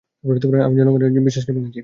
আমি 0.65 0.75
জনগণের 0.79 1.25
বিশ্বাসকে 1.27 1.51
ভেঙেছি। 1.55 1.79